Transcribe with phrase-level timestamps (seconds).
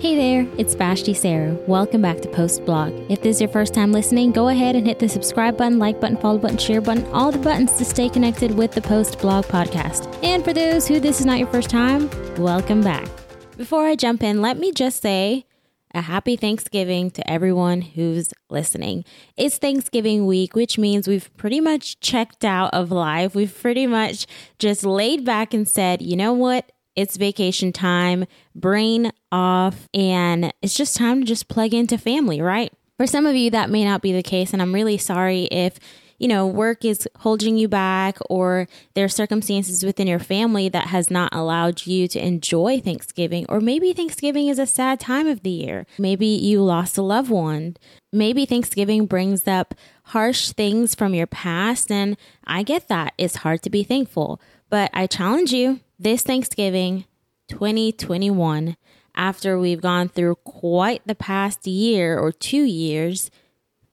[0.00, 1.52] Hey there, it's Vashti Sarah.
[1.66, 2.90] Welcome back to Post Blog.
[3.10, 6.00] If this is your first time listening, go ahead and hit the subscribe button, like
[6.00, 9.44] button, follow button, share button, all the buttons to stay connected with the Post Blog
[9.44, 10.18] podcast.
[10.24, 12.08] And for those who this is not your first time,
[12.38, 13.10] welcome back.
[13.58, 15.44] Before I jump in, let me just say
[15.92, 19.04] a happy Thanksgiving to everyone who's listening.
[19.36, 23.34] It's Thanksgiving week, which means we've pretty much checked out of life.
[23.34, 24.26] We've pretty much
[24.58, 26.72] just laid back and said, you know what?
[26.96, 32.72] It's vacation time, brain off, and it's just time to just plug into family, right?
[32.96, 35.78] For some of you, that may not be the case, and I'm really sorry if
[36.20, 40.88] you know, work is holding you back or there are circumstances within your family that
[40.88, 45.42] has not allowed you to enjoy Thanksgiving, or maybe Thanksgiving is a sad time of
[45.42, 45.86] the year.
[45.98, 47.78] Maybe you lost a loved one.
[48.12, 53.14] Maybe Thanksgiving brings up harsh things from your past, and I get that.
[53.16, 54.42] It's hard to be thankful.
[54.68, 57.04] But I challenge you this Thanksgiving
[57.48, 58.76] 2021,
[59.14, 63.30] after we've gone through quite the past year or two years,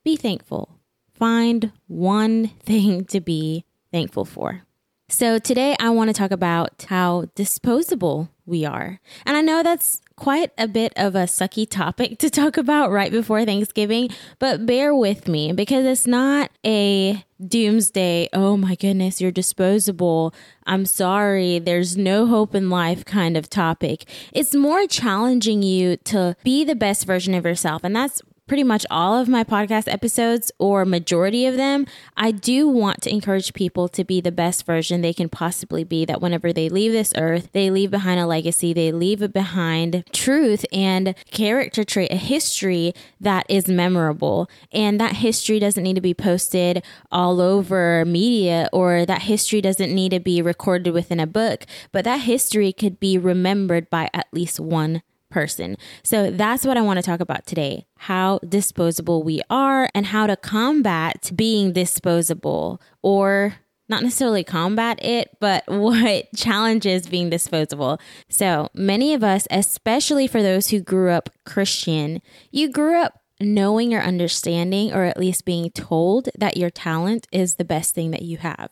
[0.04, 0.78] be thankful.
[1.12, 4.62] Find one thing to be thankful for.
[5.10, 9.00] So, today I want to talk about how disposable we are.
[9.24, 13.10] And I know that's quite a bit of a sucky topic to talk about right
[13.10, 19.30] before Thanksgiving, but bear with me because it's not a doomsday, oh my goodness, you're
[19.30, 20.34] disposable.
[20.66, 24.04] I'm sorry, there's no hope in life kind of topic.
[24.32, 27.84] It's more challenging you to be the best version of yourself.
[27.84, 32.66] And that's pretty much all of my podcast episodes or majority of them, I do
[32.66, 36.04] want to encourage people to be the best version they can possibly be.
[36.04, 40.64] That whenever they leave this earth, they leave behind a legacy, they leave behind truth
[40.72, 44.48] and character trait, a history that is memorable.
[44.72, 46.82] And that history doesn't need to be posted
[47.12, 52.04] all over media or that history doesn't need to be recorded within a book, but
[52.04, 55.76] that history could be remembered by at least one person.
[56.02, 60.26] So that's what I want to talk about today how disposable we are and how
[60.26, 63.56] to combat being disposable or
[63.88, 67.98] not necessarily combat it, but what challenges being disposable.
[68.28, 72.20] So many of us, especially for those who grew up Christian,
[72.50, 77.54] you grew up knowing or understanding, or at least being told that your talent is
[77.54, 78.70] the best thing that you have.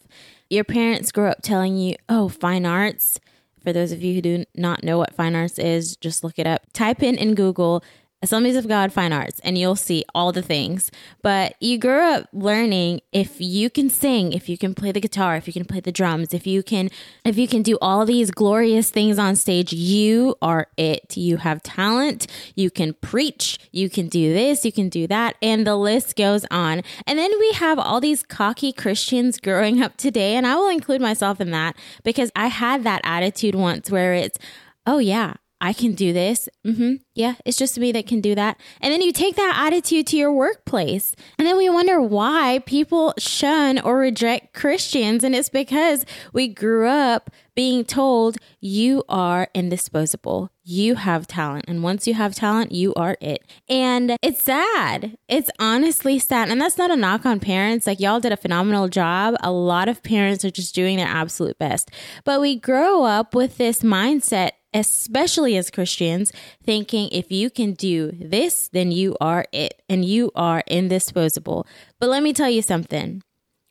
[0.50, 3.20] Your parents grew up telling you, oh, fine arts
[3.66, 6.46] for those of you who do not know what fine arts is, just look it
[6.46, 6.62] up.
[6.72, 7.82] Type in in Google
[8.22, 10.90] Assemblies of God Fine Arts, and you'll see all the things.
[11.22, 15.36] But you grew up learning if you can sing, if you can play the guitar,
[15.36, 16.88] if you can play the drums, if you can,
[17.26, 21.16] if you can do all these glorious things on stage, you are it.
[21.16, 22.26] You have talent.
[22.54, 23.58] You can preach.
[23.70, 24.64] You can do this.
[24.64, 26.82] You can do that, and the list goes on.
[27.06, 31.02] And then we have all these cocky Christians growing up today, and I will include
[31.02, 34.38] myself in that because I had that attitude once where it's,
[34.86, 35.34] oh yeah,
[35.66, 36.48] I can do this.
[36.64, 36.94] Mm-hmm.
[37.16, 38.60] Yeah, it's just me that can do that.
[38.80, 41.16] And then you take that attitude to your workplace.
[41.40, 45.24] And then we wonder why people shun or reject Christians.
[45.24, 50.50] And it's because we grew up being told you are indisposable.
[50.62, 51.64] You have talent.
[51.66, 53.42] And once you have talent, you are it.
[53.68, 55.16] And it's sad.
[55.26, 56.48] It's honestly sad.
[56.48, 57.86] And that's not a knock on parents.
[57.86, 59.36] Like, y'all did a phenomenal job.
[59.40, 61.90] A lot of parents are just doing their absolute best.
[62.24, 66.32] But we grow up with this mindset especially as Christians,
[66.62, 71.66] thinking if you can do this, then you are it and you are indisposable.
[71.98, 73.22] But let me tell you something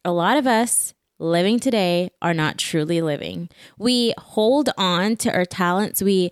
[0.04, 3.50] a lot of us living today are not truly living.
[3.78, 6.32] We hold on to our talents, we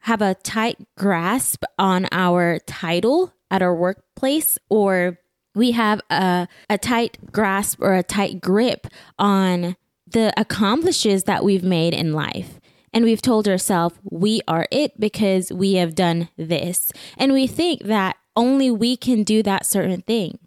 [0.00, 5.18] have a tight grasp on our title at our workplace or
[5.54, 8.86] we have a, a tight grasp or a tight grip
[9.18, 9.76] on
[10.06, 12.60] the accomplishes that we've made in life.
[12.94, 16.92] And we've told ourselves we are it because we have done this.
[17.18, 20.38] And we think that only we can do that certain thing.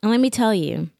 [0.00, 0.90] And let me tell you,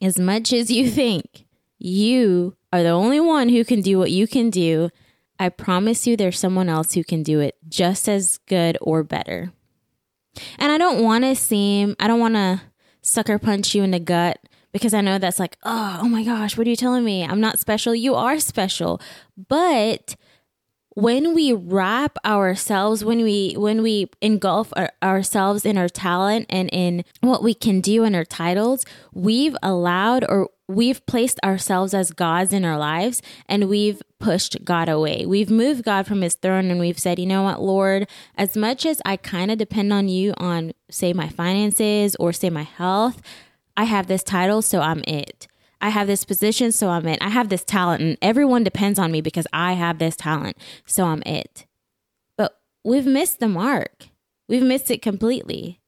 [0.00, 1.44] as much as you think
[1.78, 4.88] you are the only one who can do what you can do,
[5.38, 9.52] I promise you there's someone else who can do it just as good or better.
[10.58, 12.62] And I don't want to seem, I don't want to
[13.02, 14.38] sucker punch you in the gut
[14.72, 17.24] because I know that's like, oh, oh my gosh, what are you telling me?
[17.24, 17.94] I'm not special.
[17.94, 19.00] You are special.
[19.36, 20.16] But
[20.94, 26.68] when we wrap ourselves when we when we engulf our, ourselves in our talent and
[26.70, 32.10] in what we can do and our titles we've allowed or we've placed ourselves as
[32.10, 36.70] gods in our lives and we've pushed god away we've moved god from his throne
[36.70, 40.08] and we've said you know what lord as much as i kind of depend on
[40.08, 43.22] you on say my finances or say my health
[43.76, 45.48] i have this title so i'm it
[45.82, 47.18] I have this position, so I'm it.
[47.20, 51.06] I have this talent, and everyone depends on me because I have this talent, so
[51.06, 51.66] I'm it.
[52.38, 54.06] But we've missed the mark.
[54.48, 55.80] We've missed it completely.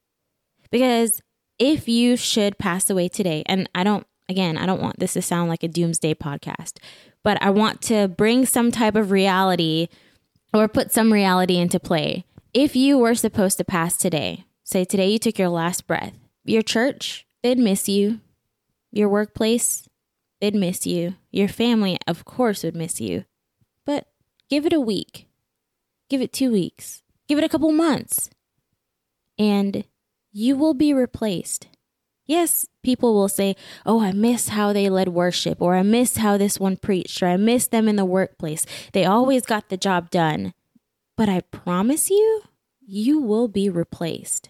[0.73, 1.23] Because
[1.61, 5.23] if you should pass away today, and I don't, again, I don't want this to
[5.23, 6.79] sound like a doomsday podcast,
[7.23, 9.87] but I want to bring some type of reality
[10.53, 12.25] or put some reality into play.
[12.53, 16.15] If you were supposed to pass today, say today you took your last breath,
[16.45, 18.21] your church, they'd miss you.
[18.91, 19.89] Your workplace,
[20.41, 21.15] they'd miss you.
[21.31, 23.25] Your family, of course, would miss you.
[23.85, 24.07] But
[24.49, 25.29] give it a week,
[26.09, 28.31] give it two weeks, give it a couple months,
[29.39, 29.85] and
[30.33, 31.69] you will be replaced.
[32.27, 33.55] Yes, people will say,
[33.85, 37.27] Oh, I miss how they led worship, or I miss how this one preached, or
[37.27, 38.65] I miss them in the workplace.
[38.93, 40.55] They always got the job done.
[41.17, 42.43] But I promise you,
[42.81, 44.49] you will be replaced.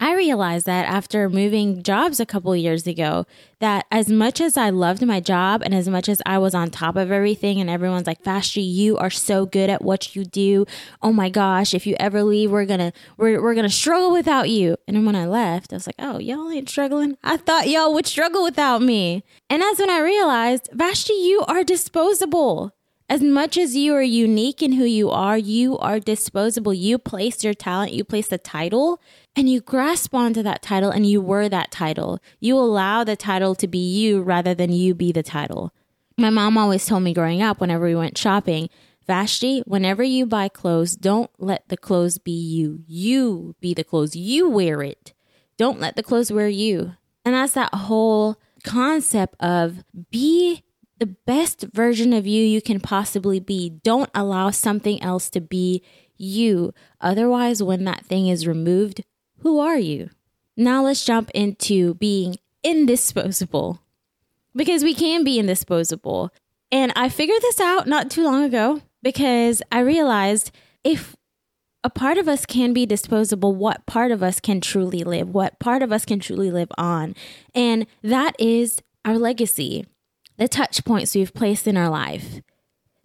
[0.00, 3.26] I realized that after moving jobs a couple years ago,
[3.60, 6.70] that as much as I loved my job and as much as I was on
[6.70, 10.66] top of everything, and everyone's like, Vashti, you are so good at what you do.
[11.02, 14.76] Oh my gosh, if you ever leave, we're gonna we're, we're gonna struggle without you.
[14.86, 17.16] And then when I left, I was like, oh, y'all ain't struggling.
[17.22, 19.24] I thought y'all would struggle without me.
[19.48, 22.74] And that's when I realized, Vashti, you are disposable.
[23.06, 26.72] As much as you are unique in who you are, you are disposable.
[26.72, 28.98] You place your talent, you place the title,
[29.36, 32.18] and you grasp onto that title and you were that title.
[32.40, 35.74] You allow the title to be you rather than you be the title.
[36.16, 38.70] My mom always told me growing up, whenever we went shopping,
[39.06, 42.84] Vashti, whenever you buy clothes, don't let the clothes be you.
[42.86, 44.16] You be the clothes.
[44.16, 45.12] You wear it.
[45.58, 46.94] Don't let the clothes wear you.
[47.22, 50.62] And that's that whole concept of be
[50.98, 53.70] the best version of you you can possibly be.
[53.82, 55.82] Don't allow something else to be
[56.16, 56.72] you.
[57.00, 59.02] Otherwise, when that thing is removed,
[59.38, 60.10] who are you?
[60.56, 63.80] Now let's jump into being indisposable
[64.54, 66.30] because we can be indisposable.
[66.70, 70.52] And I figured this out not too long ago because I realized
[70.82, 71.16] if
[71.82, 75.28] a part of us can be disposable, what part of us can truly live?
[75.28, 77.14] What part of us can truly live on?
[77.54, 79.84] And that is our legacy
[80.36, 82.40] the touch points we've placed in our life,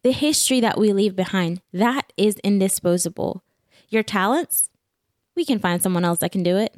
[0.04, 3.44] the history that we leave behind, that is indisposable.
[3.90, 4.70] Your talents,
[5.36, 6.76] we can find someone else that can do it.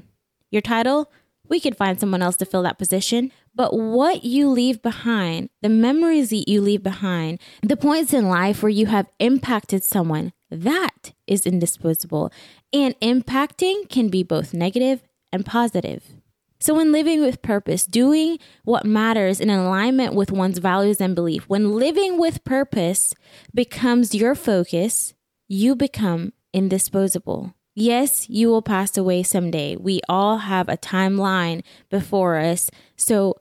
[0.50, 1.12] Your title,
[1.48, 3.32] we can find someone else to fill that position.
[3.54, 8.64] But what you leave behind, the memories that you leave behind, the points in life
[8.64, 12.32] where you have impacted someone, that is indisposable.
[12.72, 16.21] And impacting can be both negative and positive.
[16.62, 21.50] So, when living with purpose, doing what matters in alignment with one's values and belief,
[21.50, 23.16] when living with purpose
[23.52, 25.16] becomes your focus,
[25.48, 27.56] you become indisposable.
[27.74, 29.76] Yes, you will pass away someday.
[29.76, 32.70] We all have a timeline before us.
[32.96, 33.38] So,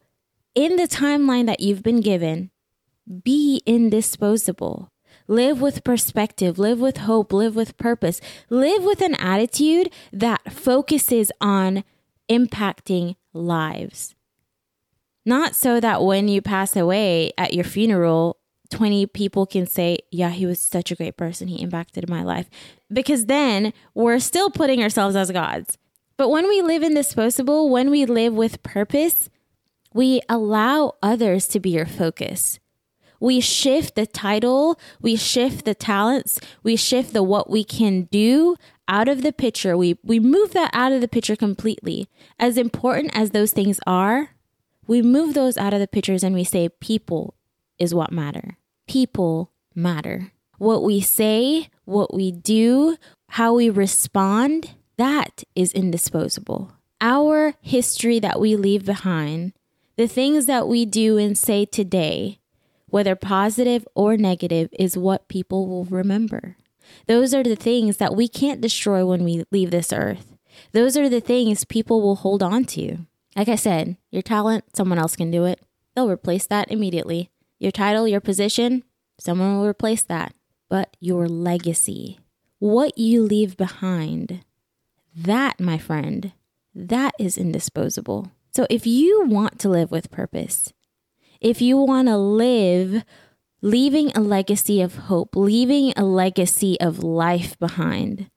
[0.55, 2.50] in the timeline that you've been given,
[3.22, 4.88] be indisposable.
[5.28, 11.31] Live with perspective, live with hope, live with purpose, live with an attitude that focuses
[11.40, 11.84] on
[12.31, 14.15] impacting lives.
[15.27, 18.38] Not so that when you pass away at your funeral,
[18.71, 21.49] 20 people can say, Yeah, he was such a great person.
[21.49, 22.49] He impacted my life.
[22.93, 25.77] Because then we're still putting ourselves as gods.
[26.17, 29.29] But when we live in disposable, when we live with purpose,
[29.93, 32.59] we allow others to be your focus.
[33.20, 38.56] We shift the title, we shift the talents, we shift the what we can do
[38.88, 39.76] out of the picture.
[39.76, 42.08] We we move that out of the picture completely.
[42.39, 44.31] As important as those things are,
[44.86, 47.34] we move those out of the pictures and we say people
[47.79, 48.56] is what matter.
[48.89, 50.32] People matter.
[50.58, 52.96] What we say, what we do,
[53.29, 56.72] how we respond, that is indisposable.
[57.00, 59.53] Our history that we leave behind,
[59.96, 62.40] the things that we do and say today,
[62.91, 66.56] whether positive or negative, is what people will remember.
[67.06, 70.37] Those are the things that we can't destroy when we leave this earth.
[70.73, 72.99] Those are the things people will hold on to.
[73.37, 75.61] Like I said, your talent, someone else can do it.
[75.94, 77.31] They'll replace that immediately.
[77.59, 78.85] Your title, your position,
[79.19, 80.35] someone will replace that.
[80.69, 82.19] But your legacy,
[82.59, 84.44] what you leave behind,
[85.15, 86.32] that, my friend,
[86.75, 88.31] that is indisposable.
[88.53, 90.73] So if you want to live with purpose,
[91.41, 93.05] if you want to live
[93.63, 98.31] leaving a legacy of hope, leaving a legacy of life behind.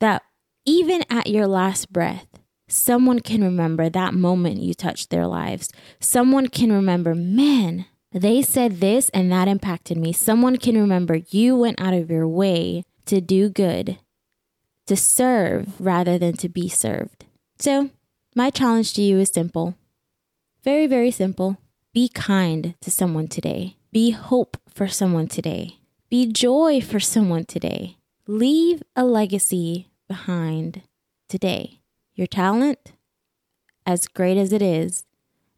[0.00, 0.22] That
[0.64, 2.26] even at your last breath,
[2.68, 5.70] someone can remember that moment you touched their lives.
[6.00, 10.12] Someone can remember, man, they said this and that impacted me.
[10.12, 13.98] Someone can remember you went out of your way to do good,
[14.86, 17.24] to serve rather than to be served.
[17.58, 17.90] So,
[18.34, 19.74] my challenge to you is simple.
[20.62, 21.56] Very, very simple.
[21.98, 23.76] Be kind to someone today.
[23.90, 25.80] Be hope for someone today.
[26.08, 27.96] Be joy for someone today.
[28.28, 30.82] Leave a legacy behind
[31.28, 31.80] today.
[32.14, 32.92] Your talent,
[33.84, 35.06] as great as it is,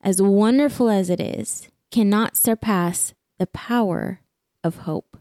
[0.00, 4.20] as wonderful as it is, cannot surpass the power
[4.64, 5.18] of hope.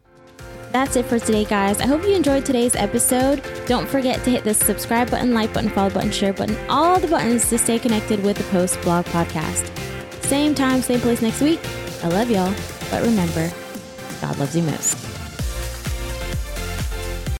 [0.71, 1.81] That's it for today, guys.
[1.81, 3.43] I hope you enjoyed today's episode.
[3.65, 7.07] Don't forget to hit the subscribe button, like button, follow button, share button, all the
[7.09, 9.98] buttons to stay connected with the Post Blog Podcast.
[10.29, 11.59] Same time, same place next week.
[12.03, 12.53] I love y'all,
[12.91, 13.51] but remember,
[14.21, 15.08] God loves you most.